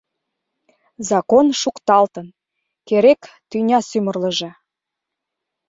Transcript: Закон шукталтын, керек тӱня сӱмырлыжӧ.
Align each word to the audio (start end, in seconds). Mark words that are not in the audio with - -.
Закон 1.09 1.45
шукталтын, 1.61 2.27
керек 2.87 3.21
тӱня 3.49 3.79
сӱмырлыжӧ. 3.89 4.51